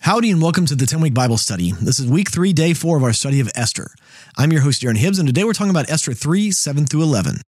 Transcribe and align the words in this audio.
Howdy 0.00 0.30
and 0.30 0.40
welcome 0.40 0.64
to 0.66 0.76
the 0.76 0.86
10 0.86 1.00
week 1.00 1.12
Bible 1.12 1.36
study. 1.36 1.72
This 1.72 1.98
is 1.98 2.06
week 2.06 2.30
three, 2.30 2.52
day 2.52 2.72
four 2.72 2.96
of 2.96 3.02
our 3.02 3.12
study 3.12 3.40
of 3.40 3.50
Esther. 3.54 3.90
I'm 4.36 4.52
your 4.52 4.62
host, 4.62 4.80
Darren 4.80 4.96
Hibbs, 4.96 5.18
and 5.18 5.26
today 5.26 5.42
we're 5.44 5.52
talking 5.52 5.70
about 5.70 5.90
Esther 5.90 6.14
3 6.14 6.52
7 6.52 6.86
through 6.86 7.02
11. 7.02 7.42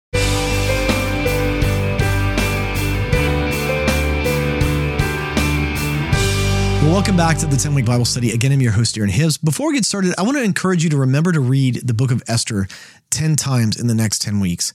Well, 6.82 6.95
welcome 6.95 7.17
back 7.17 7.37
to 7.38 7.46
the 7.46 7.56
10 7.56 7.74
week 7.74 7.85
Bible 7.85 8.05
study. 8.05 8.30
Again, 8.30 8.53
I'm 8.53 8.61
your 8.61 8.73
host, 8.73 8.95
Darren 8.95 9.11
Hibbs. 9.11 9.37
Before 9.39 9.69
we 9.69 9.75
get 9.75 9.85
started, 9.85 10.15
I 10.17 10.23
want 10.23 10.37
to 10.37 10.43
encourage 10.45 10.85
you 10.85 10.91
to 10.91 10.97
remember 10.97 11.33
to 11.33 11.41
read 11.41 11.83
the 11.85 11.95
book 11.95 12.13
of 12.13 12.23
Esther 12.29 12.69
10 13.11 13.35
times 13.35 13.79
in 13.79 13.89
the 13.89 13.95
next 13.95 14.23
10 14.23 14.39
weeks. 14.39 14.73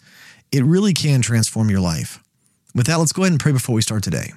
It 0.52 0.66
really 0.66 0.94
can 0.94 1.22
transform 1.22 1.70
your 1.70 1.80
life. 1.80 2.22
With 2.76 2.88
that, 2.88 3.00
let's 3.00 3.14
go 3.14 3.22
ahead 3.24 3.32
and 3.32 3.40
pray 3.40 3.54
before 3.54 3.76
we 3.76 3.82
start 3.82 4.04
today. 4.04 4.34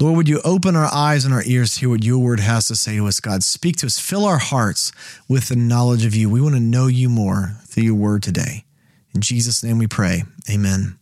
Lord, 0.00 0.16
would 0.16 0.28
you 0.30 0.40
open 0.46 0.76
our 0.76 0.88
eyes 0.90 1.26
and 1.26 1.34
our 1.34 1.42
ears 1.44 1.74
to 1.74 1.80
hear 1.80 1.90
what 1.90 2.04
your 2.04 2.18
word 2.18 2.40
has 2.40 2.68
to 2.68 2.74
say 2.74 2.96
to 2.96 3.06
us, 3.06 3.20
God? 3.20 3.42
Speak 3.42 3.76
to 3.76 3.86
us, 3.86 3.98
fill 3.98 4.24
our 4.24 4.38
hearts 4.38 4.92
with 5.28 5.48
the 5.48 5.56
knowledge 5.56 6.06
of 6.06 6.14
you. 6.14 6.30
We 6.30 6.40
want 6.40 6.54
to 6.54 6.60
know 6.60 6.86
you 6.86 7.10
more 7.10 7.58
through 7.66 7.82
your 7.82 7.96
word 7.96 8.22
today. 8.22 8.64
In 9.14 9.20
Jesus' 9.20 9.62
name 9.62 9.76
we 9.76 9.86
pray. 9.86 10.22
Amen. 10.48 10.98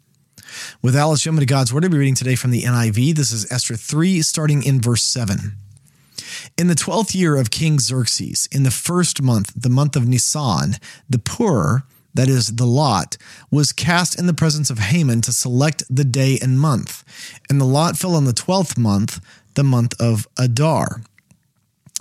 With 0.83 0.97
Alice, 0.97 1.23
jump 1.23 1.37
into 1.37 1.47
God's 1.47 1.73
word. 1.73 1.84
I'll 1.84 1.91
be 1.91 1.98
reading 1.98 2.16
today 2.16 2.34
from 2.34 2.51
the 2.51 2.62
NIV. 2.62 3.15
This 3.15 3.30
is 3.30 3.51
Esther 3.52 3.77
3, 3.77 4.21
starting 4.23 4.65
in 4.65 4.80
verse 4.80 5.05
7. 5.05 5.52
In 6.57 6.66
the 6.66 6.74
twelfth 6.74 7.15
year 7.15 7.37
of 7.37 7.52
King 7.52 7.79
Xerxes, 7.79 8.49
in 8.51 8.65
the 8.65 8.73
first 8.73 9.23
month, 9.23 9.52
the 9.55 9.71
month 9.71 9.95
of 9.95 10.09
Nisan, 10.09 10.74
the 11.09 11.21
Pur, 11.21 11.85
that 12.19 12.29
is, 12.29 12.49
the 12.57 12.67
lot, 12.67 13.17
was 13.49 13.71
cast 13.71 14.19
in 14.19 14.27
the 14.27 14.35
presence 14.35 14.71
of 14.71 14.81
Haman 14.81 15.21
to 15.21 15.33
select 15.33 15.85
the 15.89 16.03
day 16.03 16.37
and 16.43 16.59
month. 16.59 17.05
And 17.49 17.61
the 17.61 17.65
lot 17.65 17.97
fell 17.97 18.17
on 18.17 18.25
the 18.25 18.33
12th 18.33 18.77
month, 18.77 19.21
the 19.55 19.63
month 19.63 19.95
of 20.01 20.27
Adar. 20.37 21.03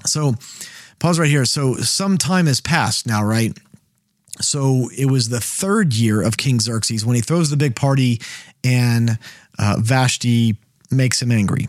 So, 0.07 0.33
pause 0.97 1.19
right 1.19 1.29
here. 1.29 1.45
So, 1.45 1.75
some 1.75 2.17
time 2.17 2.47
has 2.47 2.59
passed 2.59 3.05
now, 3.05 3.23
right? 3.23 3.55
So, 4.41 4.89
it 4.97 5.05
was 5.05 5.29
the 5.29 5.39
third 5.39 5.93
year 5.93 6.23
of 6.23 6.35
King 6.35 6.59
Xerxes 6.61 7.05
when 7.05 7.15
he 7.15 7.21
throws 7.21 7.51
the 7.51 7.55
big 7.55 7.75
party 7.75 8.19
and 8.63 9.19
uh, 9.59 9.75
Vashti 9.79 10.57
makes 10.89 11.21
him 11.21 11.31
angry. 11.31 11.67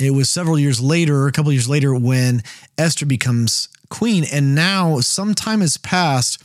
It 0.00 0.12
was 0.12 0.30
several 0.30 0.58
years 0.58 0.80
later, 0.80 1.26
a 1.26 1.32
couple 1.32 1.52
years 1.52 1.68
later, 1.68 1.94
when 1.94 2.42
Esther 2.78 3.04
becomes 3.04 3.68
queen. 3.90 4.24
And 4.32 4.54
now 4.54 5.00
some 5.00 5.34
time 5.34 5.60
has 5.60 5.76
passed 5.76 6.42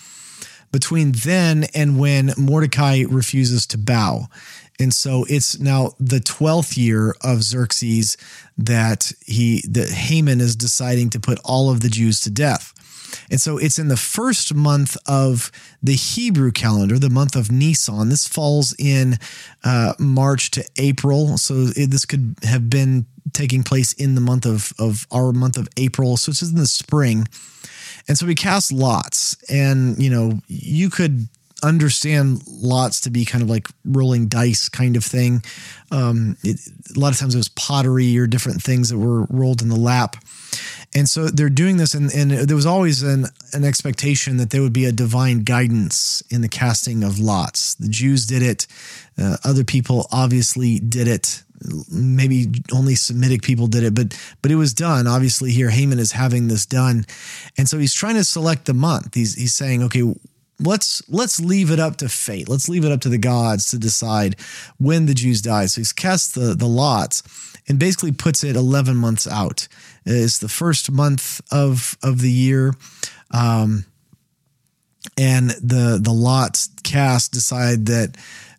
between 0.75 1.13
then 1.13 1.63
and 1.73 1.97
when 1.97 2.33
Mordecai 2.37 3.05
refuses 3.07 3.65
to 3.65 3.77
bow. 3.77 4.27
And 4.77 4.93
so 4.93 5.25
it's 5.29 5.57
now 5.57 5.93
the 6.01 6.19
12th 6.19 6.75
year 6.75 7.15
of 7.21 7.43
Xerxes 7.43 8.17
that 8.57 9.13
he 9.25 9.63
that 9.69 9.89
Haman 9.89 10.41
is 10.41 10.53
deciding 10.53 11.11
to 11.11 11.19
put 11.21 11.39
all 11.45 11.71
of 11.71 11.79
the 11.79 11.87
Jews 11.87 12.19
to 12.21 12.29
death. 12.29 12.73
And 13.31 13.39
so 13.39 13.57
it's 13.57 13.79
in 13.79 13.87
the 13.87 13.95
first 13.95 14.53
month 14.53 14.97
of 15.07 15.49
the 15.81 15.95
Hebrew 15.95 16.51
calendar, 16.51 16.99
the 16.99 17.09
month 17.09 17.37
of 17.37 17.49
Nisan. 17.49 18.09
This 18.09 18.27
falls 18.27 18.75
in 18.77 19.17
uh, 19.63 19.93
March 19.97 20.51
to 20.51 20.65
April. 20.75 21.37
So 21.37 21.67
it, 21.73 21.89
this 21.89 22.03
could 22.03 22.35
have 22.43 22.69
been 22.69 23.05
taking 23.31 23.63
place 23.63 23.93
in 23.93 24.15
the 24.15 24.21
month 24.21 24.45
of, 24.45 24.73
of 24.77 25.07
our 25.09 25.31
month 25.31 25.55
of 25.55 25.69
April. 25.77 26.17
So 26.17 26.31
it's 26.31 26.41
in 26.41 26.55
the 26.55 26.67
spring. 26.67 27.29
And 28.07 28.17
so 28.17 28.25
we 28.25 28.35
cast 28.35 28.71
lots, 28.71 29.35
and 29.49 30.01
you 30.01 30.09
know, 30.09 30.39
you 30.47 30.89
could 30.89 31.27
understand 31.63 32.41
lots 32.47 33.01
to 33.01 33.09
be 33.09 33.25
kind 33.25 33.41
of 33.41 33.49
like 33.49 33.67
rolling 33.83 34.27
dice 34.27 34.69
kind 34.69 34.95
of 34.95 35.03
thing. 35.03 35.43
Um, 35.91 36.37
it, 36.43 36.59
a 36.95 36.99
lot 36.99 37.13
of 37.13 37.19
times 37.19 37.33
it 37.33 37.39
was 37.39 37.49
pottery 37.49 38.17
or 38.17 38.27
different 38.27 38.61
things 38.61 38.89
that 38.89 38.97
were 38.97 39.23
rolled 39.25 39.61
in 39.61 39.69
the 39.69 39.75
lap. 39.75 40.15
And 40.95 41.09
so 41.09 41.27
they're 41.27 41.49
doing 41.49 41.75
this, 41.75 41.93
and, 41.93 42.09
and 42.13 42.31
there 42.31 42.55
was 42.55 42.65
always 42.65 43.03
an, 43.03 43.25
an 43.51 43.65
expectation 43.65 44.37
that 44.37 44.51
there 44.51 44.61
would 44.61 44.73
be 44.73 44.85
a 44.85 44.93
divine 44.93 45.43
guidance 45.43 46.23
in 46.29 46.39
the 46.41 46.47
casting 46.47 47.03
of 47.03 47.19
lots. 47.19 47.75
The 47.75 47.89
Jews 47.89 48.25
did 48.25 48.41
it, 48.41 48.65
uh, 49.17 49.35
other 49.43 49.65
people 49.65 50.07
obviously 50.09 50.79
did 50.79 51.09
it 51.09 51.43
maybe 51.91 52.47
only 52.73 52.95
Semitic 52.95 53.41
people 53.41 53.67
did 53.67 53.83
it, 53.83 53.95
but 53.95 54.17
but 54.41 54.51
it 54.51 54.55
was 54.55 54.73
done. 54.73 55.07
Obviously, 55.07 55.51
here 55.51 55.69
Haman 55.69 55.99
is 55.99 56.11
having 56.11 56.47
this 56.47 56.65
done, 56.65 57.05
and 57.57 57.67
so 57.67 57.77
he's 57.77 57.93
trying 57.93 58.15
to 58.15 58.23
select 58.23 58.65
the 58.65 58.73
month. 58.73 59.13
He's 59.13 59.35
he's 59.35 59.53
saying, 59.53 59.83
okay, 59.83 60.03
let's 60.59 61.01
let's 61.09 61.39
leave 61.39 61.71
it 61.71 61.79
up 61.79 61.97
to 61.97 62.09
fate. 62.09 62.49
Let's 62.49 62.69
leave 62.69 62.85
it 62.85 62.91
up 62.91 63.01
to 63.01 63.09
the 63.09 63.17
gods 63.17 63.69
to 63.71 63.77
decide 63.77 64.35
when 64.77 65.05
the 65.05 65.13
Jews 65.13 65.41
die. 65.41 65.67
So 65.67 65.81
he's 65.81 65.93
cast 65.93 66.35
the 66.35 66.55
the 66.55 66.67
lots 66.67 67.23
and 67.67 67.79
basically 67.79 68.11
puts 68.11 68.43
it 68.43 68.55
eleven 68.55 68.95
months 68.95 69.27
out. 69.27 69.67
It's 70.05 70.37
the 70.37 70.49
first 70.49 70.91
month 70.91 71.41
of 71.51 71.97
of 72.03 72.21
the 72.21 72.31
year. 72.31 72.73
Um, 73.31 73.85
and 75.17 75.51
the 75.51 75.99
the 76.01 76.13
lots 76.13 76.69
cast 76.83 77.31
decide 77.31 77.85
that 77.87 78.17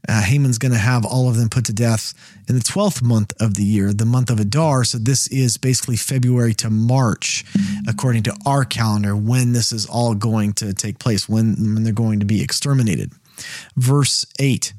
uh, 0.09 0.23
Haman's 0.23 0.59
going 0.59 0.73
to 0.73 0.79
have 0.79 1.05
all 1.05 1.29
of 1.29 1.37
them 1.37 1.49
put 1.49 1.65
to 1.67 1.73
death 1.73 2.15
in 2.49 2.55
the 2.55 2.61
12th 2.61 3.03
month 3.03 3.33
of 3.41 3.55
the 3.55 3.65
year, 3.65 3.93
the 3.93 4.05
month 4.05 4.31
of 4.31 4.39
Adar. 4.39 4.85
So 4.85 4.99
this 4.99 5.27
is 5.29 5.57
basically 5.57 5.97
February 5.97 6.55
to 6.55 6.71
March, 6.71 7.45
according 7.89 8.23
to 8.25 8.37
our 8.47 8.65
calendar, 8.65 9.17
when 9.17 9.53
this 9.53 9.73
is 9.73 9.87
all 9.87 10.15
going 10.15 10.53
to 10.55 10.73
take 10.73 10.99
place, 10.99 11.29
when, 11.29 11.57
when 11.75 11.83
they're 11.83 11.93
going 11.93 12.21
to 12.21 12.27
be 12.27 12.43
exterminated. 12.43 13.13
Verse 13.77 14.27
8 14.39 14.73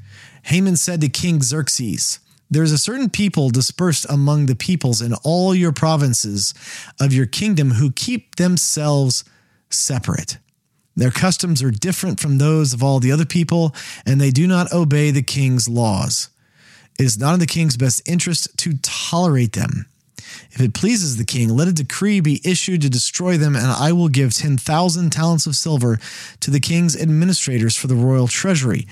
Haman 0.43 0.77
said 0.77 1.01
to 1.01 1.09
King 1.09 1.41
Xerxes, 1.41 2.19
there 2.49 2.63
is 2.63 2.71
a 2.71 2.77
certain 2.77 3.09
people 3.09 3.49
dispersed 3.49 4.05
among 4.09 4.45
the 4.45 4.55
peoples 4.55 5.01
in 5.01 5.13
all 5.23 5.53
your 5.53 5.71
provinces 5.71 6.53
of 6.99 7.13
your 7.13 7.25
kingdom 7.25 7.71
who 7.71 7.91
keep 7.91 8.35
themselves 8.35 9.23
separate. 9.69 10.37
Their 10.95 11.11
customs 11.11 11.61
are 11.61 11.71
different 11.71 12.19
from 12.19 12.37
those 12.37 12.73
of 12.73 12.81
all 12.81 12.99
the 12.99 13.11
other 13.11 13.25
people, 13.25 13.75
and 14.05 14.19
they 14.19 14.31
do 14.31 14.47
not 14.47 14.73
obey 14.73 15.11
the 15.11 15.21
king's 15.21 15.69
laws. 15.69 16.29
It 16.97 17.03
is 17.03 17.19
not 17.19 17.35
in 17.35 17.39
the 17.39 17.45
king's 17.45 17.77
best 17.77 18.07
interest 18.07 18.57
to 18.57 18.77
tolerate 18.81 19.53
them. 19.53 19.85
If 20.51 20.59
it 20.61 20.73
pleases 20.73 21.17
the 21.17 21.25
king, 21.25 21.49
let 21.49 21.67
a 21.67 21.73
decree 21.73 22.19
be 22.19 22.41
issued 22.43 22.81
to 22.81 22.89
destroy 22.89 23.37
them, 23.37 23.55
and 23.55 23.67
I 23.67 23.91
will 23.91 24.09
give 24.09 24.33
10,000 24.33 25.11
talents 25.11 25.45
of 25.45 25.55
silver 25.55 25.99
to 26.39 26.51
the 26.51 26.59
king's 26.59 26.99
administrators 26.99 27.75
for 27.75 27.87
the 27.87 27.95
royal 27.95 28.27
treasury. 28.27 28.87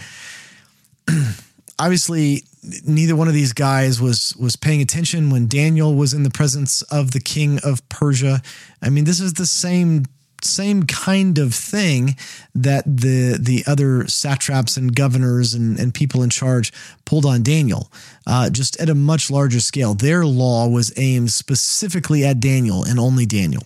Obviously, 1.78 2.44
neither 2.86 3.16
one 3.16 3.28
of 3.28 3.34
these 3.34 3.54
guys 3.54 4.02
was 4.02 4.36
was 4.38 4.56
paying 4.56 4.82
attention 4.82 5.30
when 5.30 5.48
Daniel 5.48 5.94
was 5.94 6.14
in 6.14 6.24
the 6.24 6.30
presence 6.30 6.82
of 6.84 7.12
the 7.12 7.20
king 7.20 7.60
of 7.64 7.88
Persia. 7.90 8.42
I 8.82 8.90
mean, 8.90 9.04
this 9.04 9.20
is 9.20 9.34
the 9.34 9.46
same 9.46 10.06
same 10.46 10.84
kind 10.84 11.38
of 11.38 11.54
thing 11.54 12.16
that 12.54 12.84
the 12.86 13.38
the 13.40 13.64
other 13.68 14.08
satraps 14.08 14.78
and 14.78 14.96
governors 14.96 15.54
and, 15.54 15.80
and 15.80 15.94
people 15.94 16.24
in 16.24 16.30
charge 16.30 16.72
pulled 17.04 17.26
on 17.26 17.44
Daniel, 17.44 17.92
uh, 18.28 18.50
just 18.50 18.80
at 18.80 18.90
a 18.90 18.96
much 18.96 19.30
larger 19.30 19.60
scale. 19.60 19.94
Their 19.94 20.26
law 20.26 20.68
was 20.68 20.94
aimed 20.98 21.32
specifically 21.32 22.24
at 22.26 22.40
Daniel 22.40 22.84
and 22.84 23.00
only 23.00 23.26
Daniel. 23.26 23.64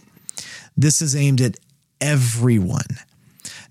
This 0.76 1.02
is 1.02 1.16
aimed 1.16 1.42
at 1.42 1.58
everyone. 2.02 3.00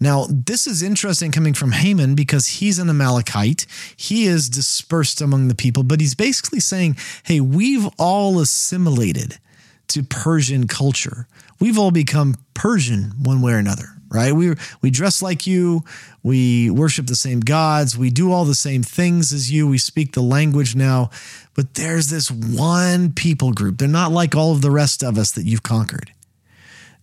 Now, 0.00 0.26
this 0.30 0.66
is 0.66 0.82
interesting 0.82 1.32
coming 1.32 1.54
from 1.54 1.72
Haman 1.72 2.14
because 2.14 2.46
he's 2.46 2.78
an 2.78 2.88
Amalekite. 2.88 3.66
He 3.96 4.26
is 4.26 4.48
dispersed 4.48 5.20
among 5.20 5.48
the 5.48 5.54
people, 5.54 5.82
but 5.82 6.00
he's 6.00 6.14
basically 6.14 6.60
saying, 6.60 6.96
hey, 7.24 7.40
we've 7.40 7.88
all 7.98 8.38
assimilated 8.38 9.38
to 9.88 10.02
Persian 10.02 10.66
culture. 10.66 11.26
We've 11.60 11.78
all 11.78 11.90
become 11.90 12.36
Persian 12.54 13.12
one 13.22 13.40
way 13.40 13.52
or 13.52 13.58
another, 13.58 13.88
right? 14.10 14.32
We 14.32 14.54
we 14.80 14.90
dress 14.90 15.22
like 15.22 15.46
you, 15.46 15.82
we 16.22 16.70
worship 16.70 17.06
the 17.06 17.16
same 17.16 17.40
gods, 17.40 17.96
we 17.98 18.10
do 18.10 18.30
all 18.30 18.44
the 18.44 18.54
same 18.54 18.82
things 18.82 19.32
as 19.32 19.50
you, 19.50 19.66
we 19.66 19.78
speak 19.78 20.12
the 20.12 20.22
language 20.22 20.76
now, 20.76 21.10
but 21.54 21.74
there's 21.74 22.10
this 22.10 22.30
one 22.30 23.12
people 23.12 23.52
group. 23.52 23.78
They're 23.78 23.88
not 23.88 24.12
like 24.12 24.36
all 24.36 24.52
of 24.52 24.62
the 24.62 24.70
rest 24.70 25.02
of 25.02 25.18
us 25.18 25.32
that 25.32 25.46
you've 25.46 25.62
conquered. 25.64 26.12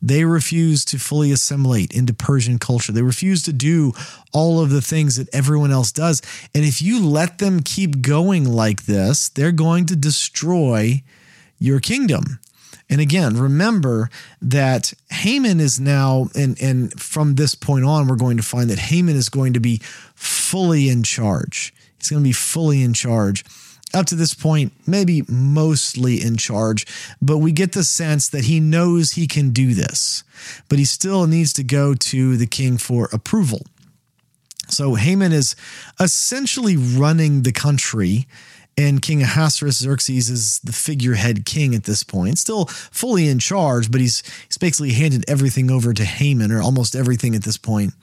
They 0.01 0.23
refuse 0.25 0.85
to 0.85 0.99
fully 0.99 1.31
assimilate 1.31 1.91
into 1.91 2.13
Persian 2.13 2.59
culture. 2.59 2.91
They 2.91 3.01
refuse 3.01 3.41
to 3.43 3.53
do 3.53 3.93
all 4.33 4.59
of 4.59 4.69
the 4.69 4.81
things 4.81 5.15
that 5.15 5.33
everyone 5.33 5.71
else 5.71 5.91
does. 5.91 6.21
And 6.53 6.63
if 6.63 6.81
you 6.81 7.05
let 7.05 7.39
them 7.39 7.61
keep 7.61 8.01
going 8.01 8.45
like 8.45 8.85
this, 8.85 9.29
they're 9.29 9.51
going 9.51 9.85
to 9.87 9.95
destroy 9.95 11.03
your 11.59 11.79
kingdom. 11.79 12.39
And 12.89 13.01
again, 13.01 13.37
remember 13.37 14.09
that 14.41 14.93
Haman 15.09 15.59
is 15.59 15.79
now, 15.79 16.27
and, 16.35 16.61
and 16.61 16.99
from 16.99 17.35
this 17.35 17.55
point 17.55 17.83
on, 17.83 18.07
we're 18.07 18.15
going 18.15 18.37
to 18.37 18.43
find 18.43 18.69
that 18.69 18.77
Haman 18.77 19.15
is 19.15 19.29
going 19.29 19.53
to 19.53 19.59
be 19.59 19.81
fully 20.13 20.89
in 20.89 21.01
charge. 21.01 21.73
He's 21.97 22.11
going 22.11 22.21
to 22.21 22.27
be 22.27 22.33
fully 22.33 22.83
in 22.83 22.93
charge. 22.93 23.43
Up 23.93 24.05
to 24.07 24.15
this 24.15 24.33
point, 24.33 24.73
maybe 24.85 25.23
mostly 25.29 26.21
in 26.21 26.35
charge, 26.35 26.85
but 27.21 27.37
we 27.37 27.51
get 27.53 27.71
the 27.71 27.83
sense 27.83 28.27
that 28.29 28.45
he 28.45 28.59
knows 28.59 29.11
he 29.11 29.25
can 29.27 29.51
do 29.51 29.73
this, 29.73 30.23
but 30.67 30.79
he 30.79 30.85
still 30.85 31.27
needs 31.27 31.53
to 31.53 31.63
go 31.63 31.93
to 31.93 32.35
the 32.35 32.47
king 32.47 32.77
for 32.77 33.07
approval. 33.13 33.61
So 34.67 34.95
Haman 34.95 35.31
is 35.31 35.55
essentially 35.99 36.75
running 36.75 37.43
the 37.43 37.53
country 37.53 38.27
And 38.77 39.01
King 39.01 39.21
Ahasuerus 39.21 39.77
Xerxes 39.77 40.29
is 40.29 40.59
the 40.59 40.73
figurehead 40.73 41.45
king 41.45 41.73
at 41.75 41.85
this 41.85 42.03
point, 42.03 42.37
still 42.37 42.65
fully 42.65 43.29
in 43.29 43.39
charge, 43.39 43.89
but 43.89 44.01
he's, 44.01 44.21
he's 44.47 44.57
basically 44.57 44.91
handed 44.91 45.23
everything 45.29 45.71
over 45.71 45.93
to 45.93 46.03
Haman, 46.03 46.51
or 46.51 46.61
almost 46.61 46.95
everything 46.95 47.35
at 47.35 47.43
this 47.43 47.57
point. 47.57 47.93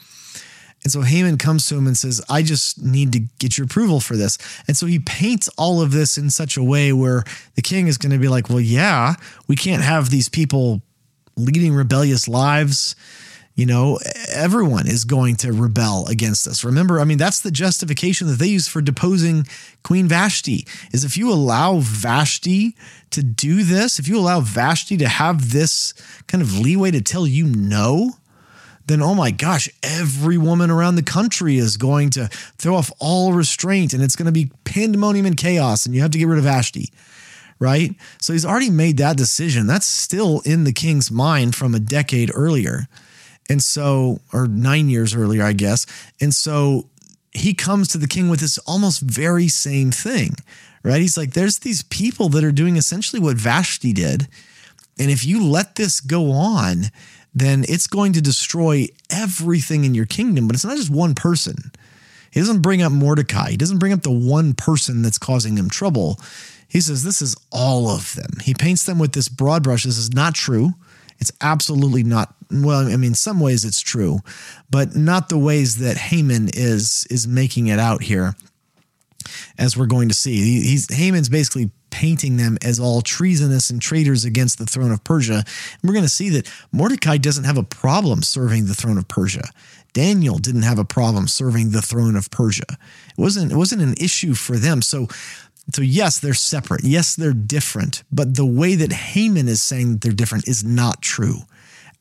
And 0.82 0.90
so 0.90 1.02
Haman 1.02 1.38
comes 1.38 1.69
to 1.69 1.76
him 1.76 1.87
and 1.87 1.96
says, 1.96 2.20
I 2.29 2.43
just 2.43 2.82
need 2.82 3.12
to 3.12 3.20
get 3.38 3.56
your 3.56 3.67
approval 3.67 4.00
for 4.00 4.17
this. 4.17 4.37
And 4.67 4.76
so 4.76 4.87
he 4.87 4.99
paints 4.99 5.49
all 5.56 5.81
of 5.81 5.93
this 5.93 6.19
in 6.19 6.31
such 6.31 6.56
a 6.56 6.62
way 6.62 6.93
where 6.93 7.25
the 7.55 7.62
king 7.62 7.87
is 7.87 7.99
going 7.99 8.12
to 8.12 8.19
be 8.19 8.29
like, 8.29 8.49
well, 8.49 8.61
yeah, 8.61 9.14
we 9.46 9.55
can't 9.55 9.82
have 9.82 10.11
these 10.11 10.29
people 10.29 10.82
leading 11.37 11.75
rebellious 11.75 12.26
lives. 12.26 12.96
You 13.55 13.67
know, 13.67 13.99
everyone 14.32 14.88
is 14.88 15.05
going 15.05 15.37
to 15.37 15.52
rebel 15.52 16.06
against 16.08 16.49
us. 16.49 16.64
Remember, 16.64 16.99
I 16.99 17.05
mean, 17.05 17.19
that's 17.19 17.43
the 17.43 17.50
justification 17.50 18.26
that 18.29 18.38
they 18.38 18.46
use 18.46 18.67
for 18.67 18.81
deposing 18.81 19.46
Queen 19.84 20.08
Vashti 20.08 20.67
is 20.90 21.05
if 21.05 21.19
you 21.19 21.31
allow 21.31 21.79
Vashti 21.81 22.75
to 23.11 23.23
do 23.23 23.62
this, 23.62 23.99
if 23.99 24.08
you 24.08 24.19
allow 24.19 24.40
Vashti 24.40 24.96
to 24.96 25.06
have 25.06 25.52
this 25.52 25.93
kind 26.29 26.40
of 26.40 26.58
leeway 26.58 26.90
to 26.93 27.02
tell 27.02 27.26
you 27.26 27.44
no, 27.44 28.14
then 28.87 29.02
oh 29.02 29.14
my 29.14 29.31
gosh, 29.31 29.69
every 29.82 30.38
woman 30.38 30.70
around 30.70 30.96
the 30.96 31.02
country 31.02 31.58
is 31.58 31.76
going 31.76 32.11
to 32.11 32.29
throw 32.58 32.76
off 32.76 32.90
all 32.99 33.32
restraint 33.32 33.93
and 33.93 34.02
it's 34.02 34.17
going 34.17 34.26
to 34.26 34.32
be 34.32 34.50
pandemonium 34.64 35.26
and 35.26 35.37
chaos 35.37 35.87
and 35.87 35.94
you 35.94 36.00
have 36.00 36.11
to 36.11 36.19
get 36.19 36.29
rid 36.29 36.38
of 36.38 36.44
Vashti. 36.44 36.93
Right? 37.58 37.94
So 38.20 38.32
he's 38.32 38.44
already 38.44 38.70
made 38.70 38.96
that 38.96 39.17
decision. 39.17 39.69
That's 39.69 39.87
still 39.87 40.40
in 40.44 40.64
the 40.64 40.73
king's 40.73 41.12
mind 41.12 41.55
from 41.55 41.76
a 41.76 41.79
decade 41.79 42.32
earlier. 42.34 42.88
And 43.49 43.62
so, 43.62 44.20
or 44.32 44.49
nine 44.49 44.88
years 44.88 45.14
earlier, 45.14 45.44
I 45.44 45.52
guess. 45.52 45.87
And 46.20 46.34
so 46.34 46.88
he 47.32 47.55
comes 47.55 47.88
to 47.88 47.99
the 47.99 48.06
king 48.06 48.29
with 48.29 48.40
this 48.40 48.58
almost 48.58 49.00
very 49.00 49.49
same 49.49 49.90
thing, 49.90 50.34
right? 50.82 51.00
He's 51.00 51.17
like, 51.17 51.32
there's 51.32 51.58
these 51.61 51.82
people 51.84 52.29
that 52.31 52.44
are 52.44 52.52
doing 52.52 52.76
essentially 52.76 53.20
what 53.20 53.37
Vashti 53.37 53.93
did. 53.93 54.29
And 54.99 55.11
if 55.11 55.25
you 55.25 55.43
let 55.44 55.76
this 55.76 56.00
go 56.00 56.31
on, 56.31 56.84
then 57.34 57.64
it's 57.69 57.87
going 57.87 58.12
to 58.12 58.20
destroy 58.20 58.88
everything 59.11 59.84
in 59.84 59.94
your 59.94 60.06
kingdom. 60.06 60.46
But 60.46 60.55
it's 60.55 60.64
not 60.64 60.76
just 60.76 60.90
one 60.90 61.14
person. 61.14 61.73
He 62.31 62.40
doesn't 62.40 62.62
bring 62.62 62.82
up 62.82 62.93
Mordecai. 62.93 63.50
He 63.50 63.56
doesn't 63.56 63.79
bring 63.79 63.93
up 63.93 64.02
the 64.02 64.11
one 64.11 64.55
person 64.55 65.02
that's 65.02 65.19
causing 65.19 65.56
him 65.56 65.69
trouble. 65.69 66.19
He 66.67 66.81
says, 66.81 67.05
This 67.05 67.20
is 67.20 67.37
all 67.50 67.88
of 67.88 68.14
them. 68.14 68.31
He 68.43 68.55
paints 68.55 68.84
them 68.84 68.99
with 68.99 69.12
this 69.12 69.29
broad 69.29 69.62
brush. 69.62 69.84
This 69.84 69.99
is 69.99 70.12
not 70.12 70.34
true. 70.34 70.73
It's 71.19 71.32
absolutely 71.40 72.02
not. 72.02 72.34
Well, 72.50 72.90
I 72.90 72.96
mean, 72.96 73.14
some 73.14 73.38
ways 73.38 73.64
it's 73.64 73.81
true, 73.81 74.20
but 74.70 74.96
not 74.96 75.29
the 75.29 75.38
ways 75.38 75.76
that 75.76 75.96
Haman 75.96 76.50
is 76.55 77.06
is 77.11 77.29
making 77.29 77.69
it 77.69 77.79
out 77.79 78.02
here, 78.02 78.34
as 79.58 79.76
we're 79.76 79.86
going 79.86 80.08
to 80.08 80.14
see. 80.14 80.60
He's 80.62 80.92
Haman's 80.92 81.28
basically 81.28 81.70
painting 81.90 82.38
them 82.38 82.56
as 82.62 82.80
all 82.80 83.02
treasonous 83.02 83.70
and 83.70 83.80
traitors 83.80 84.24
against 84.24 84.58
the 84.58 84.66
throne 84.66 84.90
of 84.90 85.04
Persia. 85.04 85.44
And 85.44 85.82
we're 85.84 85.92
going 85.92 86.04
to 86.04 86.08
see 86.08 86.30
that 86.30 86.50
Mordecai 86.72 87.19
doesn't 87.19 87.44
have 87.44 87.58
a 87.58 87.62
problem 87.62 88.22
serving 88.22 88.66
the 88.66 88.74
throne 88.74 88.98
of 88.98 89.08
Persia. 89.08 89.50
Daniel 89.92 90.38
didn't 90.38 90.62
have 90.62 90.78
a 90.78 90.84
problem 90.84 91.28
serving 91.28 91.70
the 91.70 91.82
throne 91.82 92.16
of 92.16 92.30
Persia. 92.30 92.64
It 92.70 93.19
wasn't 93.19 93.52
it 93.52 93.56
wasn't 93.56 93.82
an 93.82 93.94
issue 94.00 94.34
for 94.34 94.56
them. 94.56 94.82
So 94.82 95.08
so 95.72 95.82
yes, 95.82 96.19
they're 96.19 96.34
separate. 96.34 96.82
Yes, 96.84 97.14
they're 97.14 97.32
different, 97.32 98.02
but 98.10 98.34
the 98.34 98.46
way 98.46 98.74
that 98.74 98.92
Haman 98.92 99.48
is 99.48 99.62
saying 99.62 99.92
that 99.92 100.00
they're 100.00 100.12
different 100.12 100.48
is 100.48 100.64
not 100.64 101.02
true. 101.02 101.42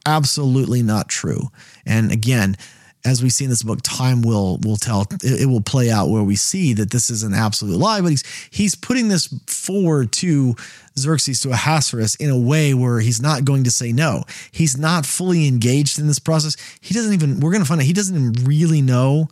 Absolutely 0.05 0.81
not 0.81 1.09
true. 1.09 1.51
And 1.85 2.11
again, 2.11 2.55
as 3.03 3.23
we 3.23 3.29
see 3.29 3.45
in 3.45 3.49
this 3.49 3.63
book, 3.63 3.79
time 3.83 4.21
will 4.21 4.57
will 4.63 4.77
tell. 4.77 5.07
It, 5.23 5.41
it, 5.41 5.45
will 5.47 5.61
play 5.61 5.89
out 5.89 6.09
where 6.09 6.23
we 6.23 6.35
see 6.35 6.73
that 6.73 6.91
this 6.91 7.09
is 7.09 7.23
an 7.23 7.33
absolute 7.33 7.77
lie. 7.77 8.01
But 8.01 8.09
he's 8.09 8.23
he's 8.49 8.75
putting 8.75 9.07
this 9.07 9.27
forward 9.47 10.11
to 10.13 10.55
Xerxes 10.97 11.41
to 11.41 11.51
Ahasuerus 11.51 12.15
in 12.15 12.29
a 12.29 12.39
way 12.39 12.73
where 12.73 12.99
he's 12.99 13.21
not 13.21 13.45
going 13.45 13.63
to 13.63 13.71
say 13.71 13.91
no. 13.91 14.23
He's 14.51 14.77
not 14.77 15.05
fully 15.05 15.47
engaged 15.47 15.99
in 15.99 16.07
this 16.07 16.19
process. 16.19 16.55
He 16.79 16.93
doesn't 16.93 17.13
even. 17.13 17.39
We're 17.39 17.51
going 17.51 17.63
to 17.63 17.67
find 17.67 17.81
out 17.81 17.85
he 17.85 17.93
doesn't 17.93 18.43
really 18.43 18.81
know 18.81 19.29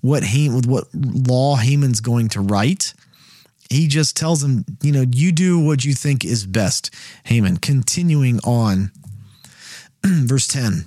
what 0.00 0.24
Haman, 0.24 0.62
what 0.62 0.88
law 0.94 1.56
Haman's 1.56 2.00
going 2.00 2.28
to 2.30 2.40
write. 2.40 2.94
He 3.70 3.86
just 3.86 4.16
tells 4.16 4.42
him, 4.42 4.64
you 4.82 4.92
know, 4.92 5.04
you 5.10 5.32
do 5.32 5.58
what 5.58 5.84
you 5.84 5.94
think 5.94 6.24
is 6.24 6.44
best, 6.44 6.92
Haman. 7.24 7.58
Continuing 7.58 8.38
on, 8.40 8.90
verse 10.04 10.48
ten. 10.48 10.86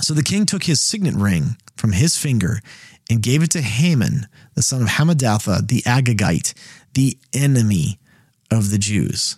So 0.00 0.14
the 0.14 0.22
king 0.22 0.46
took 0.46 0.64
his 0.64 0.80
signet 0.80 1.14
ring 1.14 1.56
from 1.76 1.92
his 1.92 2.16
finger 2.16 2.60
and 3.10 3.22
gave 3.22 3.42
it 3.42 3.50
to 3.52 3.60
Haman, 3.60 4.26
the 4.54 4.62
son 4.62 4.82
of 4.82 4.88
Hammedatha, 4.88 5.66
the 5.66 5.82
Agagite, 5.82 6.54
the 6.94 7.18
enemy 7.34 7.98
of 8.50 8.70
the 8.70 8.78
Jews. 8.78 9.36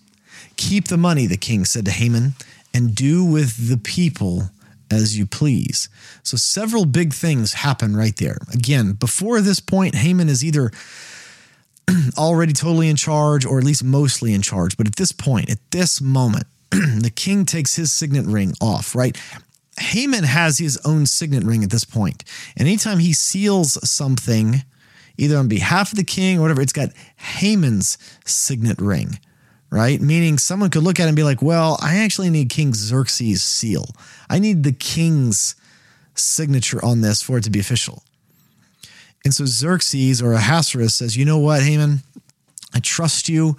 Keep 0.57 0.89
the 0.89 0.97
money, 0.97 1.27
the 1.27 1.37
king 1.37 1.65
said 1.65 1.85
to 1.87 1.91
Haman, 1.91 2.35
and 2.73 2.95
do 2.95 3.25
with 3.25 3.69
the 3.69 3.77
people 3.77 4.51
as 4.91 5.19
you 5.19 5.27
please. 5.27 5.89
So 6.23 6.37
several 6.37 6.85
big 6.85 7.13
things 7.13 7.55
happen 7.55 7.97
right 7.97 8.17
there. 8.17 8.39
Again, 8.53 8.93
before 8.93 9.41
this 9.41 9.61
point, 9.61 9.95
Haman 9.95 10.29
is 10.29 10.45
either 10.45 10.71
already 12.19 12.53
totally 12.53 12.89
in 12.89 12.97
charge 12.97 13.45
or 13.45 13.59
at 13.59 13.65
least 13.65 13.83
mostly 13.83 14.35
in 14.35 14.43
charge. 14.43 14.77
But 14.77 14.87
at 14.87 14.97
this 14.97 15.13
point, 15.13 15.51
at 15.51 15.59
this 15.71 16.01
moment, 16.01 16.47
the 16.71 17.13
king 17.15 17.45
takes 17.45 17.75
his 17.75 17.93
signet 17.93 18.27
ring 18.27 18.55
off, 18.61 18.95
right? 18.95 19.17
Haman 19.79 20.25
has 20.25 20.59
his 20.59 20.79
own 20.85 21.07
signet 21.07 21.45
ring 21.45 21.65
at 21.65 21.71
this 21.71 21.85
point. 21.85 22.25
And 22.57 22.69
anytime 22.69 22.99
he 22.99 23.13
seals 23.13 23.79
something, 23.89 24.63
either 25.17 25.37
on 25.37 25.49
behalf 25.49 25.93
of 25.93 25.99
the 25.99 26.05
king 26.05 26.39
or 26.39 26.43
whatever, 26.43 26.63
it's 26.63 26.73
got 26.73 26.91
Haman's 27.17 27.99
signet 28.25 28.81
ring, 28.81 29.19
right? 29.71 30.01
Meaning 30.01 30.39
someone 30.39 30.71
could 30.71 30.83
look 30.83 31.01
at 31.01 31.05
it 31.05 31.09
and 31.09 31.17
be 31.17 31.23
like, 31.23 31.43
well, 31.43 31.79
I 31.83 31.97
actually 31.99 32.31
need 32.31 32.51
King 32.51 32.73
Xerxes' 32.75 33.43
seal. 33.43 33.87
I 34.31 34.39
need 34.39 34.63
the 34.63 34.73
king's 34.73 35.55
signature 36.15 36.85
on 36.85 37.01
this 37.01 37.23
for 37.23 37.39
it 37.39 37.45
to 37.45 37.51
be 37.51 37.61
official. 37.61 38.03
And 39.25 39.35
so 39.35 39.45
Xerxes 39.47 40.23
or 40.23 40.35
Ahasuerus 40.35 40.95
says, 40.95 41.17
you 41.17 41.25
know 41.25 41.39
what, 41.39 41.63
Haman? 41.63 42.03
I 42.75 42.81
trust 42.81 43.29
you. 43.29 43.57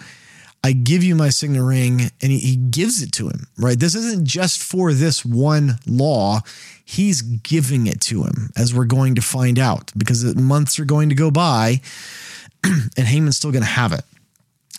I 0.66 0.72
give 0.72 1.04
you 1.04 1.14
my 1.14 1.30
signet 1.30 1.62
ring, 1.62 2.10
and 2.24 2.32
he, 2.32 2.40
he 2.40 2.56
gives 2.56 3.04
it 3.04 3.12
to 3.14 3.28
him, 3.28 3.46
right? 3.56 3.80
This 3.80 3.94
isn't 3.94 4.26
just 4.26 4.64
for 4.64 4.94
this 4.94 5.24
one 5.24 5.78
law. 5.86 6.40
He's 6.84 7.22
giving 7.22 7.86
it 7.86 8.02
to 8.02 8.24
him, 8.24 8.50
as 8.58 8.74
we're 8.74 8.86
going 8.86 9.14
to 9.14 9.22
find 9.22 9.60
out, 9.60 9.92
because 9.96 10.36
months 10.36 10.80
are 10.80 10.86
going 10.86 11.10
to 11.10 11.16
go 11.16 11.30
by, 11.30 11.82
and 12.64 13.06
Haman's 13.06 13.38
still 13.38 13.52
going 13.52 13.64
to 13.64 13.70
have 13.70 13.92
it. 13.92 14.02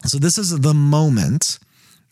So, 0.07 0.19
this 0.19 0.39
is 0.39 0.59
the 0.59 0.75
moment 0.75 1.61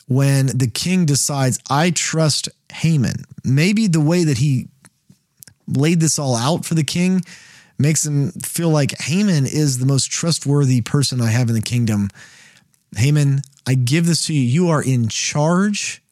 when 0.06 0.46
the 0.56 0.70
king 0.72 1.04
decides, 1.04 1.58
I 1.68 1.90
trust 1.90 2.48
Haman. 2.72 3.24
Maybe 3.42 3.88
the 3.88 4.00
way 4.00 4.22
that 4.22 4.38
he 4.38 4.68
laid 5.66 5.98
this 5.98 6.16
all 6.16 6.36
out 6.36 6.64
for 6.64 6.74
the 6.74 6.84
king 6.84 7.22
makes 7.76 8.06
him 8.06 8.30
feel 8.30 8.70
like 8.70 8.96
Haman 9.00 9.46
is 9.46 9.80
the 9.80 9.86
most 9.86 10.12
trustworthy 10.12 10.80
person 10.80 11.20
I 11.20 11.30
have 11.30 11.48
in 11.48 11.56
the 11.56 11.60
kingdom. 11.60 12.10
Haman, 12.96 13.42
I 13.66 13.74
give 13.74 14.06
this 14.06 14.26
to 14.26 14.34
you. 14.34 14.40
You 14.40 14.68
are 14.68 14.82
in 14.82 15.08
charge. 15.08 16.02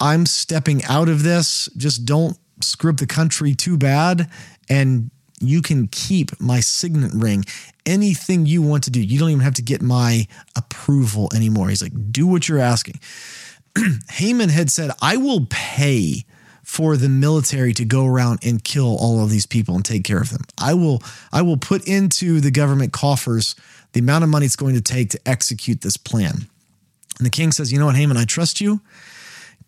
I'm 0.00 0.26
stepping 0.26 0.82
out 0.84 1.08
of 1.08 1.22
this. 1.22 1.68
Just 1.76 2.04
don't 2.04 2.38
screw 2.62 2.90
up 2.90 2.98
the 2.98 3.06
country 3.06 3.54
too 3.54 3.76
bad. 3.76 4.30
And 4.68 5.10
you 5.40 5.62
can 5.62 5.88
keep 5.88 6.38
my 6.40 6.60
signet 6.60 7.12
ring. 7.14 7.44
Anything 7.86 8.46
you 8.46 8.62
want 8.62 8.84
to 8.84 8.90
do, 8.90 9.00
you 9.00 9.18
don't 9.18 9.30
even 9.30 9.42
have 9.42 9.54
to 9.54 9.62
get 9.62 9.82
my 9.82 10.26
approval 10.56 11.30
anymore. 11.34 11.68
He's 11.68 11.82
like, 11.82 12.12
do 12.12 12.26
what 12.26 12.48
you're 12.48 12.58
asking. 12.58 13.00
Haman 14.10 14.50
had 14.50 14.70
said, 14.70 14.90
I 15.00 15.16
will 15.16 15.46
pay 15.48 16.24
for 16.62 16.96
the 16.96 17.08
military 17.08 17.74
to 17.74 17.84
go 17.84 18.06
around 18.06 18.38
and 18.44 18.62
kill 18.62 18.96
all 18.96 19.24
of 19.24 19.30
these 19.30 19.46
people 19.46 19.74
and 19.74 19.84
take 19.84 20.04
care 20.04 20.20
of 20.20 20.30
them. 20.30 20.42
I 20.56 20.74
will 20.74 21.02
I 21.32 21.42
will 21.42 21.56
put 21.56 21.88
into 21.88 22.40
the 22.40 22.52
government 22.52 22.92
coffers 22.92 23.56
the 23.92 24.00
amount 24.00 24.24
of 24.24 24.30
money 24.30 24.46
it's 24.46 24.56
going 24.56 24.74
to 24.74 24.80
take 24.80 25.10
to 25.10 25.20
execute 25.26 25.80
this 25.80 25.96
plan. 25.96 26.46
And 27.18 27.26
the 27.26 27.30
king 27.30 27.52
says, 27.52 27.72
You 27.72 27.78
know 27.78 27.86
what, 27.86 27.96
Haman, 27.96 28.16
I 28.16 28.24
trust 28.24 28.60
you. 28.60 28.80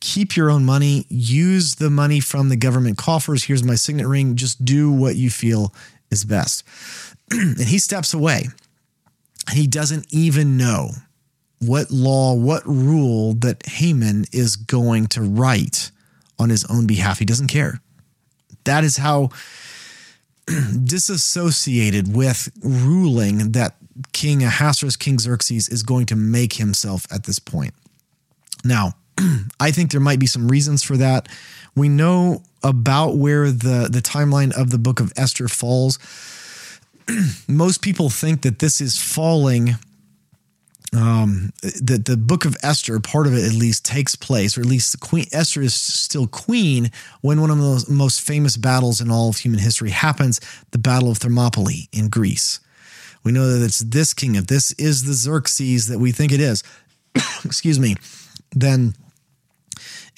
Keep 0.00 0.36
your 0.36 0.50
own 0.50 0.64
money, 0.64 1.06
use 1.08 1.76
the 1.76 1.90
money 1.90 2.18
from 2.18 2.48
the 2.48 2.56
government 2.56 2.98
coffers. 2.98 3.44
Here's 3.44 3.62
my 3.62 3.76
signet 3.76 4.08
ring. 4.08 4.34
Just 4.34 4.64
do 4.64 4.90
what 4.90 5.14
you 5.14 5.30
feel 5.30 5.72
is 6.10 6.24
best. 6.24 6.64
and 7.30 7.60
he 7.60 7.78
steps 7.78 8.12
away. 8.12 8.46
He 9.52 9.66
doesn't 9.66 10.06
even 10.10 10.56
know 10.56 10.90
what 11.60 11.90
law, 11.90 12.34
what 12.34 12.66
rule 12.66 13.34
that 13.34 13.64
Haman 13.66 14.24
is 14.32 14.56
going 14.56 15.06
to 15.08 15.22
write 15.22 15.92
on 16.38 16.50
his 16.50 16.64
own 16.64 16.86
behalf. 16.86 17.20
He 17.20 17.24
doesn't 17.24 17.46
care. 17.46 17.80
That 18.64 18.82
is 18.82 18.96
how 18.96 19.30
disassociated 20.84 22.14
with 22.14 22.50
ruling 22.62 23.52
that 23.52 23.76
King 24.12 24.42
Ahasuerus, 24.42 24.96
King 24.96 25.18
Xerxes, 25.18 25.68
is 25.68 25.82
going 25.82 26.06
to 26.06 26.16
make 26.16 26.54
himself 26.54 27.06
at 27.10 27.24
this 27.24 27.38
point. 27.38 27.74
Now, 28.64 28.94
I 29.60 29.70
think 29.70 29.90
there 29.90 30.00
might 30.00 30.18
be 30.18 30.26
some 30.26 30.48
reasons 30.48 30.82
for 30.82 30.96
that. 30.96 31.28
We 31.74 31.88
know 31.88 32.42
about 32.62 33.16
where 33.16 33.50
the, 33.50 33.88
the 33.90 34.02
timeline 34.02 34.52
of 34.52 34.70
the 34.70 34.78
book 34.78 35.00
of 35.00 35.12
Esther 35.16 35.48
falls. 35.48 35.98
most 37.48 37.82
people 37.82 38.10
think 38.10 38.42
that 38.42 38.58
this 38.58 38.80
is 38.80 38.98
falling 38.98 39.76
um, 40.94 41.52
that 41.62 42.04
the 42.04 42.18
book 42.18 42.44
of 42.44 42.56
Esther, 42.62 43.00
part 43.00 43.26
of 43.26 43.34
it 43.34 43.44
at 43.44 43.54
least, 43.54 43.84
takes 43.84 44.14
place, 44.14 44.58
or 44.58 44.60
at 44.60 44.66
least 44.66 45.00
Queen 45.00 45.24
Esther 45.32 45.62
is 45.62 45.74
still 45.74 46.26
queen 46.26 46.90
when 47.22 47.40
one 47.40 47.50
of 47.50 47.58
the 47.58 47.86
most 47.88 48.20
famous 48.20 48.58
battles 48.58 49.00
in 49.00 49.10
all 49.10 49.30
of 49.30 49.38
human 49.38 49.60
history 49.60 49.90
happens, 49.90 50.38
the 50.70 50.78
Battle 50.78 51.10
of 51.10 51.18
Thermopylae 51.18 51.88
in 51.92 52.08
Greece. 52.08 52.60
We 53.24 53.32
know 53.32 53.48
that 53.48 53.64
it's 53.64 53.80
this 53.80 54.14
king, 54.14 54.34
if 54.34 54.46
this 54.46 54.72
is 54.72 55.04
the 55.04 55.14
Xerxes 55.14 55.88
that 55.88 55.98
we 55.98 56.12
think 56.12 56.32
it 56.32 56.40
is, 56.40 56.62
excuse 57.44 57.78
me, 57.78 57.96
then 58.52 58.94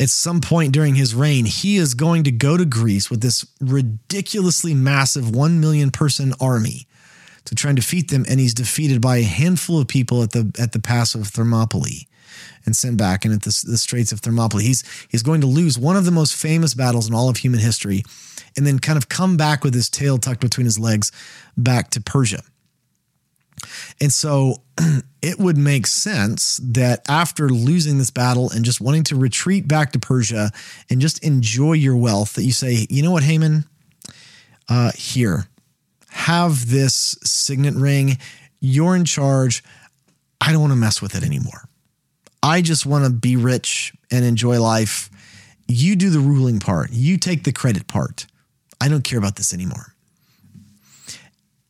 at 0.00 0.11
some 0.11 0.40
point 0.40 0.73
during 0.73 0.94
his 0.94 1.14
reign, 1.14 1.44
he 1.44 1.76
is 1.76 1.94
going 1.94 2.25
to 2.25 2.32
go 2.32 2.56
to 2.56 2.64
Greece 2.64 3.11
with 3.11 3.20
this 3.20 3.46
ridiculously 3.61 4.75
massive 4.75 5.34
1 5.34 5.61
million 5.61 5.90
person 5.90 6.32
army 6.40 6.87
to 7.44 7.54
try 7.54 7.70
and 7.70 7.76
defeat 7.76 8.11
them, 8.11 8.25
and 8.28 8.40
he's 8.40 8.54
defeated 8.54 9.00
by 9.00 9.18
a 9.18 9.23
handful 9.23 9.78
of 9.78 9.87
people 9.87 10.23
at 10.23 10.30
the 10.30 10.50
at 10.58 10.73
the 10.73 10.80
pass 10.80 11.14
of 11.14 11.28
Thermopylae 11.28 12.06
and 12.66 12.75
sent 12.75 12.96
back 12.96 13.25
and 13.25 13.34
at 13.34 13.42
the, 13.42 13.64
the 13.66 13.78
Straits 13.78 14.12
of 14.12 14.20
Thermopylae. 14.20 14.64
He's 14.64 14.82
he's 15.08 15.23
going 15.23 15.42
to 15.42 15.46
lose 15.46 15.78
one 15.78 15.96
of 15.96 16.04
the 16.04 16.11
most 16.11 16.34
famous 16.34 16.75
battles 16.75 17.06
in 17.06 17.14
all 17.14 17.28
of 17.28 17.37
human 17.37 17.61
history, 17.61 18.02
and 18.56 18.66
then 18.66 18.78
kind 18.78 18.96
of 18.96 19.08
come 19.08 19.37
back 19.37 19.62
with 19.62 19.75
his 19.75 19.90
tail 19.90 20.18
tucked 20.18 20.40
between 20.40 20.64
his 20.64 20.78
legs 20.78 21.12
back 21.56 21.90
to 21.90 22.00
Persia. 22.00 22.42
And 24.00 24.12
so 24.12 24.62
it 25.23 25.38
would 25.38 25.56
make 25.56 25.87
sense 25.87 26.61
that 26.62 27.09
after 27.09 27.49
losing 27.49 27.99
this 27.99 28.11
battle 28.11 28.50
and 28.50 28.64
just 28.64 28.80
wanting 28.80 29.04
to 29.04 29.16
retreat 29.16 29.68
back 29.68 29.92
to 29.92 29.99
Persia 29.99 30.50
and 30.90 31.00
just 31.00 31.23
enjoy 31.25 31.73
your 31.73 31.97
wealth, 31.97 32.35
that 32.35 32.44
you 32.44 32.52
say, 32.52 32.87
you 32.90 33.02
know 33.02 33.11
what, 33.11 33.23
Haman, 33.23 33.64
uh, 34.68 34.92
here, 34.94 35.47
have 36.11 36.71
this 36.71 37.16
signet 37.23 37.75
ring. 37.75 38.18
You're 38.61 38.97
in 38.97 39.04
charge. 39.04 39.62
I 40.40 40.52
don't 40.52 40.61
want 40.61 40.73
to 40.73 40.78
mess 40.78 41.00
with 41.02 41.14
it 41.14 41.25
anymore. 41.25 41.68
I 42.42 42.61
just 42.61 42.85
want 42.85 43.04
to 43.04 43.11
be 43.11 43.37
rich 43.37 43.94
and 44.11 44.25
enjoy 44.25 44.61
life. 44.61 45.09
You 45.66 45.97
do 45.97 46.11
the 46.11 46.21
ruling 46.21 46.61
part, 46.61 46.90
you 46.92 47.16
take 47.16 47.44
the 47.44 47.52
credit 47.52 47.87
part. 47.87 48.26
I 48.80 48.88
don't 48.88 49.02
care 49.02 49.18
about 49.18 49.37
this 49.37 49.54
anymore. 49.54 49.94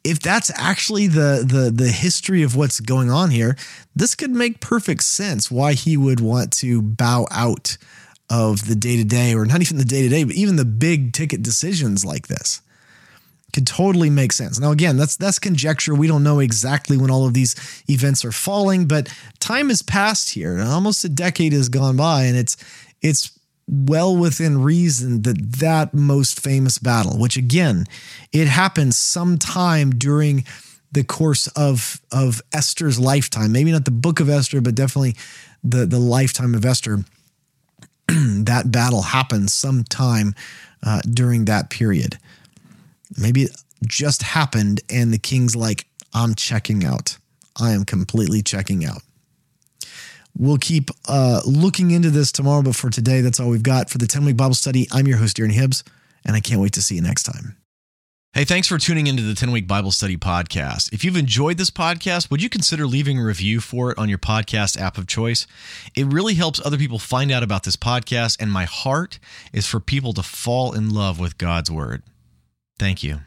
If 0.04 0.20
that's 0.20 0.50
actually 0.54 1.06
the, 1.06 1.44
the, 1.46 1.70
the 1.74 1.90
history 1.90 2.42
of 2.42 2.54
what's 2.54 2.78
going 2.80 3.10
on 3.10 3.30
here, 3.30 3.56
this 3.96 4.14
could 4.14 4.30
make 4.30 4.60
perfect 4.60 5.02
sense 5.02 5.50
why 5.50 5.72
he 5.72 5.96
would 5.96 6.20
want 6.20 6.52
to 6.58 6.82
bow 6.82 7.26
out 7.30 7.78
of 8.30 8.68
the 8.68 8.74
day 8.74 8.96
to 8.96 9.04
day, 9.04 9.34
or 9.34 9.46
not 9.46 9.62
even 9.62 9.78
the 9.78 9.84
day 9.84 10.02
to 10.02 10.08
day, 10.08 10.24
but 10.24 10.34
even 10.34 10.56
the 10.56 10.64
big 10.64 11.12
ticket 11.12 11.42
decisions 11.42 12.04
like 12.04 12.28
this 12.28 12.60
could 13.54 13.66
totally 13.66 14.10
make 14.10 14.32
sense. 14.32 14.58
Now, 14.58 14.72
again, 14.72 14.96
that's 14.96 15.16
that's 15.16 15.38
conjecture. 15.38 15.94
We 15.94 16.08
don't 16.08 16.24
know 16.24 16.40
exactly 16.40 16.96
when 16.96 17.10
all 17.10 17.24
of 17.24 17.34
these 17.34 17.54
events 17.88 18.24
are 18.24 18.32
falling, 18.32 18.86
but 18.86 19.08
time 19.38 19.68
has 19.68 19.80
passed 19.80 20.30
here. 20.30 20.60
Almost 20.60 21.04
a 21.04 21.08
decade 21.08 21.52
has 21.52 21.68
gone 21.68 21.96
by, 21.96 22.24
and 22.24 22.36
it's 22.36 22.56
it's 23.00 23.33
well 23.66 24.16
within 24.16 24.62
reason 24.62 25.22
that 25.22 25.52
that 25.58 25.94
most 25.94 26.40
famous 26.40 26.78
battle, 26.78 27.18
which 27.18 27.36
again, 27.36 27.84
it 28.32 28.46
happened 28.46 28.94
sometime 28.94 29.90
during 29.90 30.44
the 30.92 31.04
course 31.04 31.46
of 31.48 32.00
of 32.12 32.40
Esther's 32.52 32.98
lifetime. 32.98 33.52
Maybe 33.52 33.72
not 33.72 33.84
the 33.84 33.90
book 33.90 34.20
of 34.20 34.28
Esther, 34.28 34.60
but 34.60 34.74
definitely 34.74 35.16
the 35.62 35.86
the 35.86 35.98
lifetime 35.98 36.54
of 36.54 36.64
Esther. 36.64 37.04
that 38.08 38.70
battle 38.70 39.02
happened 39.02 39.50
sometime 39.50 40.34
uh, 40.82 41.00
during 41.10 41.46
that 41.46 41.70
period. 41.70 42.18
Maybe 43.18 43.44
it 43.44 43.56
just 43.86 44.22
happened 44.22 44.80
and 44.90 45.12
the 45.12 45.18
king's 45.18 45.56
like, 45.56 45.86
I'm 46.12 46.34
checking 46.34 46.84
out. 46.84 47.16
I 47.58 47.70
am 47.72 47.84
completely 47.84 48.42
checking 48.42 48.84
out. 48.84 49.02
We'll 50.36 50.58
keep 50.58 50.90
uh, 51.08 51.40
looking 51.46 51.90
into 51.92 52.10
this 52.10 52.32
tomorrow, 52.32 52.62
but 52.62 52.74
for 52.74 52.90
today, 52.90 53.20
that's 53.20 53.38
all 53.38 53.48
we've 53.48 53.62
got 53.62 53.88
for 53.88 53.98
the 53.98 54.06
10 54.06 54.24
week 54.24 54.36
Bible 54.36 54.54
study. 54.54 54.88
I'm 54.92 55.06
your 55.06 55.18
host, 55.18 55.36
Darren 55.36 55.52
Hibbs, 55.52 55.84
and 56.24 56.34
I 56.34 56.40
can't 56.40 56.60
wait 56.60 56.72
to 56.72 56.82
see 56.82 56.96
you 56.96 57.02
next 57.02 57.22
time. 57.22 57.56
Hey, 58.32 58.44
thanks 58.44 58.66
for 58.66 58.78
tuning 58.78 59.06
into 59.06 59.22
the 59.22 59.36
10 59.36 59.52
week 59.52 59.68
Bible 59.68 59.92
study 59.92 60.16
podcast. 60.16 60.92
If 60.92 61.04
you've 61.04 61.16
enjoyed 61.16 61.56
this 61.56 61.70
podcast, 61.70 62.32
would 62.32 62.42
you 62.42 62.48
consider 62.48 62.84
leaving 62.84 63.16
a 63.16 63.24
review 63.24 63.60
for 63.60 63.92
it 63.92 63.98
on 63.98 64.08
your 64.08 64.18
podcast 64.18 64.76
app 64.76 64.98
of 64.98 65.06
choice? 65.06 65.46
It 65.94 66.12
really 66.12 66.34
helps 66.34 66.60
other 66.66 66.76
people 66.76 66.98
find 66.98 67.30
out 67.30 67.44
about 67.44 67.62
this 67.62 67.76
podcast, 67.76 68.36
and 68.40 68.50
my 68.50 68.64
heart 68.64 69.20
is 69.52 69.68
for 69.68 69.78
people 69.78 70.12
to 70.14 70.24
fall 70.24 70.72
in 70.72 70.90
love 70.90 71.20
with 71.20 71.38
God's 71.38 71.70
word. 71.70 72.02
Thank 72.76 73.04
you. 73.04 73.20